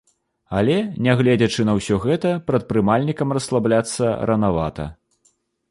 [0.59, 0.77] Але,
[1.07, 4.91] нягледзячы на ўсё гэта, прадпрымальнікам расслабляцца ранавата.